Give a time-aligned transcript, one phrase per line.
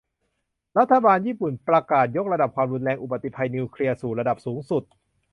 [0.79, 4.83] รัฐบาลญี่ปุ่นประกาศยกระดับความรุนแรงอุบัติภัยนิวเคลียร์สู่ระดับสูงสุด